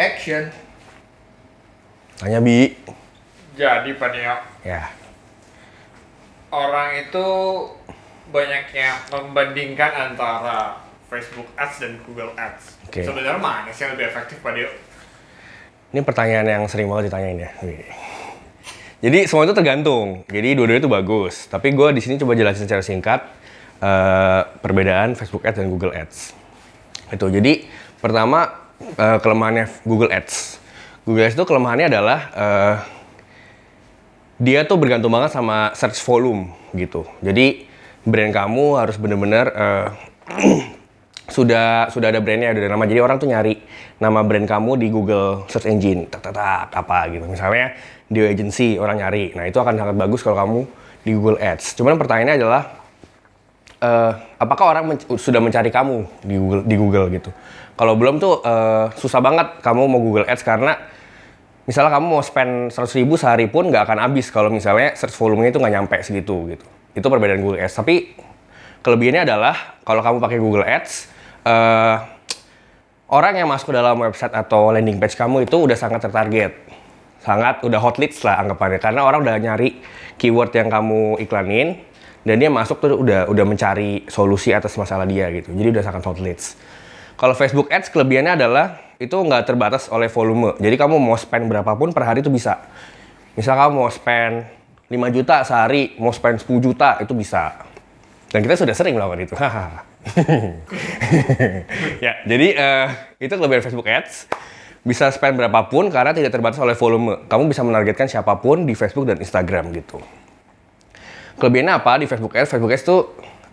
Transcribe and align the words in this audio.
Action. 0.00 0.48
Tanya 2.16 2.40
Bi. 2.40 2.72
Jadi 3.52 3.92
Pak 4.00 4.08
Nio, 4.16 4.36
Ya. 4.64 4.88
orang 6.48 6.96
itu 6.96 7.26
banyaknya 8.32 8.96
membandingkan 9.12 9.92
antara 9.92 10.80
Facebook 11.12 11.44
Ads 11.52 11.84
dan 11.84 12.00
Google 12.08 12.32
Ads. 12.32 12.80
Oke. 12.88 13.04
Sebenarnya 13.04 13.36
mana 13.36 13.68
sih 13.68 13.84
yang 13.84 13.92
lebih 13.92 14.08
efektif 14.08 14.40
Pak 14.40 14.56
Nio? 14.56 14.72
Ini 15.92 16.00
pertanyaan 16.00 16.46
yang 16.48 16.64
sering 16.64 16.88
banget 16.88 17.12
ditanyain 17.12 17.36
ya. 17.36 17.50
Jadi 19.04 19.28
semua 19.28 19.44
itu 19.44 19.52
tergantung. 19.52 20.22
Jadi 20.30 20.56
dua-duanya 20.56 20.80
itu 20.80 20.92
bagus. 20.92 21.44
Tapi 21.50 21.76
gue 21.76 21.88
di 21.92 22.00
sini 22.00 22.16
coba 22.16 22.32
jelasin 22.38 22.64
secara 22.64 22.80
singkat 22.80 23.20
eh, 23.82 24.40
perbedaan 24.64 25.12
Facebook 25.12 25.44
Ads 25.44 25.58
dan 25.60 25.68
Google 25.68 25.92
Ads. 25.92 26.32
Itu. 27.10 27.26
Jadi 27.28 27.66
pertama 27.98 28.69
eh, 28.80 29.18
kelemahannya 29.20 29.68
Google 29.84 30.10
Ads. 30.10 30.58
Google 31.04 31.28
Ads 31.28 31.36
itu 31.36 31.44
kelemahannya 31.44 31.86
adalah 31.92 32.20
eh, 32.32 32.74
dia 34.40 34.64
tuh 34.64 34.80
bergantung 34.80 35.12
banget 35.12 35.36
sama 35.36 35.72
search 35.76 36.00
volume 36.00 36.52
gitu. 36.72 37.04
Jadi 37.20 37.68
brand 38.04 38.32
kamu 38.32 38.80
harus 38.80 38.96
bener-bener 38.96 39.46
eh, 39.52 39.86
sudah 41.30 41.86
sudah 41.94 42.10
ada 42.10 42.18
brandnya 42.18 42.50
ada 42.50 42.66
nama 42.66 42.82
jadi 42.84 43.00
orang 43.06 43.22
tuh 43.22 43.30
nyari 43.30 43.54
nama 44.02 44.26
brand 44.26 44.50
kamu 44.50 44.82
di 44.82 44.88
Google 44.90 45.46
search 45.46 45.70
engine 45.70 46.10
tak 46.10 46.26
tak 46.26 46.34
tak 46.34 46.74
apa 46.74 47.06
gitu 47.14 47.24
misalnya 47.30 47.78
Dio 48.10 48.26
Agency 48.26 48.76
orang 48.82 48.98
nyari 48.98 49.38
nah 49.38 49.46
itu 49.46 49.62
akan 49.62 49.78
sangat 49.78 49.94
bagus 49.94 50.26
kalau 50.26 50.36
kamu 50.42 50.60
di 51.06 51.10
Google 51.14 51.38
Ads 51.38 51.78
cuman 51.78 51.94
pertanyaannya 51.96 52.34
adalah 52.34 52.62
eh, 53.80 54.12
apakah 54.36 54.76
orang 54.76 54.84
men- 54.94 55.16
sudah 55.16 55.40
mencari 55.40 55.72
kamu 55.72 56.04
di 56.22 56.36
Google 56.36 56.62
di 56.68 56.76
Google 56.76 57.06
gitu? 57.10 57.30
Kalau 57.74 57.96
belum 57.96 58.20
tuh 58.20 58.44
eh, 58.44 58.86
susah 58.96 59.20
banget 59.24 59.64
kamu 59.64 59.88
mau 59.88 60.00
Google 60.00 60.28
Ads 60.28 60.44
karena 60.44 60.76
misalnya 61.64 61.96
kamu 61.96 62.06
mau 62.06 62.22
spend 62.24 62.72
100 62.72 63.00
ribu 63.00 63.16
sehari 63.16 63.48
pun 63.48 63.68
nggak 63.72 63.88
akan 63.88 63.98
habis 64.04 64.28
kalau 64.28 64.52
misalnya 64.52 64.92
search 64.96 65.16
volumenya 65.16 65.56
itu 65.56 65.58
nggak 65.60 65.74
nyampe 65.74 65.96
segitu 66.04 66.52
gitu. 66.52 66.66
Itu 66.92 67.06
perbedaan 67.08 67.40
Google 67.40 67.64
Ads. 67.64 67.74
Tapi 67.80 68.14
kelebihannya 68.84 69.24
adalah 69.24 69.80
kalau 69.82 70.04
kamu 70.04 70.16
pakai 70.20 70.38
Google 70.38 70.66
Ads 70.68 70.92
eh, 71.48 71.96
orang 73.10 73.34
yang 73.34 73.48
masuk 73.48 73.72
ke 73.72 73.74
dalam 73.74 73.96
website 73.96 74.32
atau 74.36 74.70
landing 74.70 75.00
page 75.00 75.16
kamu 75.16 75.48
itu 75.48 75.56
udah 75.56 75.76
sangat 75.76 76.04
tertarget. 76.04 76.52
Sangat 77.20 77.60
udah 77.64 77.80
hot 77.80 78.00
leads 78.00 78.20
lah 78.24 78.40
anggapannya. 78.40 78.80
Karena 78.80 79.04
orang 79.04 79.20
udah 79.20 79.36
nyari 79.36 79.76
keyword 80.16 80.52
yang 80.56 80.68
kamu 80.72 81.20
iklanin 81.20 81.89
dan 82.26 82.36
dia 82.36 82.52
masuk 82.52 82.80
tuh 82.80 83.00
udah 83.00 83.28
udah 83.28 83.44
mencari 83.48 84.04
solusi 84.06 84.52
atas 84.52 84.76
masalah 84.76 85.08
dia 85.08 85.28
gitu 85.32 85.52
jadi 85.52 85.68
udah 85.72 85.84
sangat 85.84 86.02
hot 86.04 86.20
leads 86.20 86.56
kalau 87.16 87.36
Facebook 87.36 87.72
Ads 87.72 87.92
kelebihannya 87.92 88.36
adalah 88.36 88.80
itu 89.00 89.16
nggak 89.16 89.48
terbatas 89.48 89.88
oleh 89.88 90.12
volume 90.12 90.56
jadi 90.60 90.76
kamu 90.76 91.00
mau 91.00 91.16
spend 91.16 91.48
berapapun 91.48 91.96
per 91.96 92.04
hari 92.04 92.20
itu 92.20 92.28
bisa 92.28 92.60
misal 93.34 93.56
kamu 93.56 93.72
mau 93.72 93.88
spend 93.88 94.44
5 94.90 95.16
juta 95.16 95.40
sehari 95.46 95.96
mau 95.96 96.12
spend 96.12 96.44
10 96.44 96.60
juta 96.60 97.00
itu 97.00 97.16
bisa 97.16 97.64
dan 98.30 98.44
kita 98.44 98.60
sudah 98.60 98.74
sering 98.76 98.94
melakukan 98.94 99.24
itu 99.24 99.34
ya, 102.04 102.12
jadi 102.24 102.48
eh, 102.56 102.88
itu 103.20 103.32
kelebihan 103.36 103.62
Facebook 103.64 103.88
Ads. 103.88 104.28
Bisa 104.80 105.12
spend 105.12 105.36
berapapun 105.36 105.92
karena 105.92 106.16
tidak 106.16 106.32
terbatas 106.32 106.56
oleh 106.56 106.72
volume. 106.72 107.28
Kamu 107.28 107.52
bisa 107.52 107.60
menargetkan 107.60 108.08
siapa 108.08 108.40
pun 108.40 108.64
di 108.64 108.72
Facebook 108.72 109.04
dan 109.04 109.20
Instagram 109.20 109.76
gitu. 109.76 110.00
Kelebihannya 111.38 111.74
apa 111.78 112.00
di 112.00 112.06
Facebook 112.10 112.34
Ads? 112.34 112.50
Facebook 112.50 112.72
Ads 112.72 112.84
itu 112.84 112.96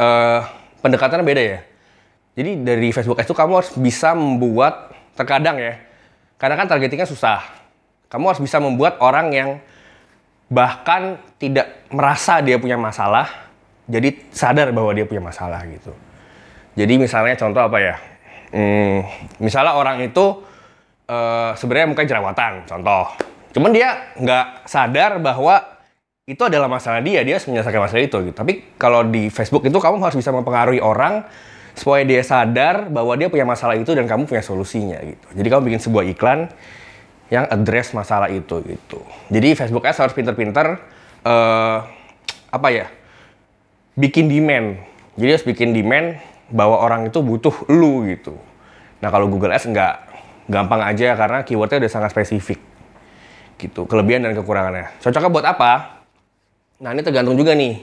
eh, 0.00 0.40
pendekatannya 0.80 1.24
beda 1.24 1.42
ya. 1.42 1.60
Jadi 2.34 2.50
dari 2.64 2.88
Facebook 2.90 3.20
Ads 3.20 3.28
itu 3.30 3.36
kamu 3.36 3.52
harus 3.60 3.70
bisa 3.76 4.16
membuat 4.16 4.90
terkadang 5.14 5.60
ya. 5.60 5.78
Karena 6.40 6.56
kan 6.56 6.66
targetingnya 6.66 7.06
susah. 7.06 7.44
Kamu 8.10 8.32
harus 8.32 8.42
bisa 8.42 8.58
membuat 8.58 8.98
orang 8.98 9.30
yang 9.30 9.50
bahkan 10.50 11.22
tidak 11.38 11.86
merasa 11.94 12.42
dia 12.42 12.58
punya 12.58 12.74
masalah, 12.74 13.30
jadi 13.86 14.18
sadar 14.34 14.74
bahwa 14.74 14.90
dia 14.90 15.06
punya 15.06 15.22
masalah 15.22 15.62
gitu. 15.70 15.94
Jadi 16.74 16.98
misalnya 16.98 17.38
contoh 17.38 17.62
apa 17.62 17.78
ya? 17.78 17.96
Hmm, 18.50 19.06
misalnya 19.38 19.78
orang 19.78 20.02
itu 20.02 20.42
eh, 21.06 21.50
sebenarnya 21.54 21.86
mukanya 21.94 22.08
jerawatan, 22.10 22.52
contoh. 22.66 23.14
Cuman 23.54 23.70
dia 23.70 24.14
nggak 24.18 24.66
sadar 24.66 25.22
bahwa 25.22 25.62
itu 26.30 26.42
adalah 26.46 26.70
masalah 26.70 27.02
dia, 27.02 27.26
dia 27.26 27.34
harus 27.34 27.46
menyelesaikan 27.50 27.82
masalah 27.82 28.02
itu. 28.06 28.16
Gitu. 28.30 28.36
Tapi 28.38 28.78
kalau 28.78 29.02
di 29.02 29.26
Facebook 29.34 29.66
itu 29.66 29.74
kamu 29.82 29.98
harus 29.98 30.14
bisa 30.14 30.30
mempengaruhi 30.30 30.78
orang 30.78 31.26
supaya 31.74 32.06
dia 32.06 32.22
sadar 32.22 32.86
bahwa 32.86 33.18
dia 33.18 33.26
punya 33.26 33.42
masalah 33.42 33.74
itu 33.74 33.90
dan 33.98 34.06
kamu 34.06 34.30
punya 34.30 34.42
solusinya 34.42 35.02
gitu. 35.02 35.26
Jadi 35.34 35.48
kamu 35.50 35.62
bikin 35.66 35.80
sebuah 35.82 36.04
iklan 36.14 36.46
yang 37.34 37.50
address 37.50 37.90
masalah 37.94 38.30
itu 38.30 38.62
gitu. 38.62 39.02
Jadi 39.26 39.58
Facebook 39.58 39.82
Ads 39.82 39.98
harus 40.06 40.14
pinter-pinter 40.14 40.78
eh, 41.26 41.78
apa 42.50 42.68
ya? 42.70 42.86
bikin 43.98 44.30
demand. 44.30 44.80
Jadi 45.18 45.30
harus 45.34 45.46
bikin 45.46 45.74
demand 45.74 46.16
bahwa 46.48 46.78
orang 46.78 47.10
itu 47.10 47.18
butuh 47.20 47.52
lu 47.68 48.06
gitu. 48.06 48.38
Nah 49.02 49.10
kalau 49.10 49.26
Google 49.26 49.50
Ads 49.50 49.66
nggak 49.66 49.94
gampang 50.46 50.82
aja 50.82 51.18
karena 51.18 51.42
keywordnya 51.42 51.86
udah 51.86 51.92
sangat 51.92 52.10
spesifik 52.14 52.62
gitu. 53.58 53.84
Kelebihan 53.84 54.24
dan 54.24 54.32
kekurangannya. 54.32 54.94
Cocoknya 55.02 55.30
buat 55.30 55.46
apa? 55.46 55.99
Nah 56.80 56.96
ini 56.96 57.04
tergantung 57.04 57.36
juga 57.36 57.52
nih. 57.52 57.76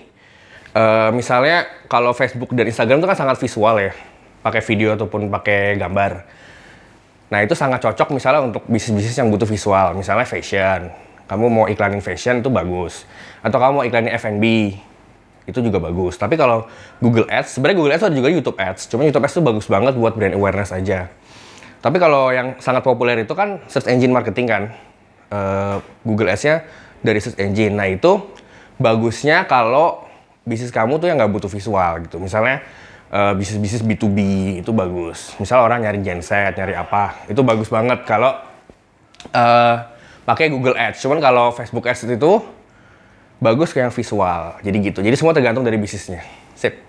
Eh, 0.74 1.09
misalnya 1.13 1.69
kalau 1.85 2.18
Facebook 2.18 2.50
dan 2.58 2.66
Instagram 2.66 2.97
itu 2.97 3.08
kan 3.08 3.18
sangat 3.18 3.38
visual 3.38 3.78
ya, 3.78 3.94
pakai 4.41 4.62
video 4.66 4.97
ataupun 4.97 5.30
pakai 5.30 5.78
gambar. 5.78 6.25
Nah 7.30 7.40
itu 7.46 7.53
sangat 7.53 7.86
cocok 7.86 8.18
misalnya 8.18 8.41
untuk 8.50 8.66
bisnis-bisnis 8.66 9.13
yang 9.13 9.30
butuh 9.30 9.46
visual, 9.46 9.94
misalnya 9.94 10.25
fashion. 10.25 10.90
Kamu 11.30 11.46
mau 11.46 11.66
iklanin 11.69 12.02
fashion 12.02 12.41
itu 12.41 12.50
bagus. 12.50 13.06
Atau 13.46 13.62
kamu 13.62 13.72
mau 13.78 13.86
iklanin 13.86 14.09
F&B, 14.18 14.74
itu 15.46 15.59
juga 15.62 15.78
bagus. 15.78 16.18
Tapi 16.18 16.34
kalau 16.34 16.66
Google 16.97 17.30
Ads, 17.30 17.53
sebenarnya 17.53 17.78
Google 17.78 17.94
Ads 17.94 18.06
ada 18.09 18.16
juga 18.18 18.30
YouTube 18.34 18.57
Ads. 18.57 18.81
Cuma 18.90 19.06
YouTube 19.06 19.30
Ads 19.30 19.34
itu 19.38 19.44
bagus 19.46 19.66
banget 19.69 19.94
buat 19.94 20.18
brand 20.18 20.34
awareness 20.34 20.74
aja. 20.74 21.06
Tapi 21.86 22.02
kalau 22.02 22.34
yang 22.34 22.57
sangat 22.57 22.81
populer 22.81 23.22
itu 23.22 23.38
kan 23.38 23.62
search 23.69 23.86
engine 23.94 24.09
marketing 24.09 24.47
kan. 24.50 24.63
Eh, 25.30 25.78
Google 26.02 26.34
Ads-nya 26.34 26.66
dari 27.06 27.22
search 27.22 27.38
engine. 27.38 27.78
Nah 27.78 27.86
itu 27.91 28.38
bagusnya 28.77 29.45
kalau 29.49 30.05
bisnis 30.47 30.71
kamu 30.71 31.01
tuh 31.01 31.11
yang 31.11 31.19
nggak 31.19 31.33
butuh 31.33 31.51
visual 31.51 31.91
gitu. 32.07 32.17
Misalnya 32.21 32.63
eh, 33.11 33.33
bisnis-bisnis 33.35 33.83
B2B 33.83 34.17
itu 34.63 34.71
bagus. 34.71 35.35
Misal 35.41 35.65
orang 35.65 35.83
nyari 35.83 35.99
genset, 36.01 36.55
nyari 36.55 36.77
apa, 36.77 37.27
itu 37.27 37.41
bagus 37.43 37.67
banget 37.67 38.05
kalau 38.07 38.38
eh, 39.33 39.75
pakai 40.23 40.47
Google 40.53 40.77
Ads. 40.77 41.03
Cuman 41.03 41.19
kalau 41.19 41.51
Facebook 41.51 41.85
Ads 41.89 42.07
itu 42.07 42.31
bagus 43.38 43.73
kayak 43.73 43.89
yang 43.89 43.95
visual. 43.95 44.41
Jadi 44.61 44.77
gitu. 44.81 44.99
Jadi 45.01 45.15
semua 45.17 45.33
tergantung 45.33 45.65
dari 45.65 45.77
bisnisnya. 45.77 46.21
Sip. 46.57 46.85